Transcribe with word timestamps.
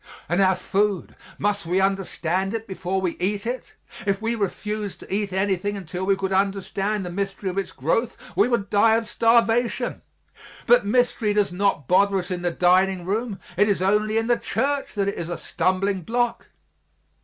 And 0.27 0.41
our 0.41 0.55
food, 0.55 1.15
must 1.37 1.67
we 1.67 1.79
understand 1.79 2.55
it 2.55 2.65
before 2.65 2.99
we 2.99 3.15
eat 3.19 3.45
it? 3.45 3.75
If 4.07 4.19
we 4.19 4.33
refused 4.33 4.99
to 5.01 5.13
eat 5.13 5.31
anything 5.31 5.77
until 5.77 6.05
we 6.07 6.15
could 6.15 6.33
understand 6.33 7.05
the 7.05 7.11
mystery 7.11 7.51
of 7.51 7.57
its 7.59 7.71
growth, 7.71 8.17
we 8.35 8.47
would 8.47 8.71
die 8.71 8.95
of 8.95 9.07
starvation. 9.07 10.01
But 10.65 10.87
mystery 10.87 11.35
does 11.35 11.53
not 11.53 11.87
bother 11.87 12.17
us 12.17 12.31
in 12.31 12.41
the 12.41 12.49
dining 12.49 13.05
room; 13.05 13.39
it 13.57 13.69
is 13.69 13.79
only 13.79 14.17
in 14.17 14.25
the 14.25 14.39
church 14.39 14.95
that 14.95 15.07
it 15.07 15.19
is 15.19 15.29
a 15.29 15.37
stumbling 15.37 16.01
block. 16.01 16.47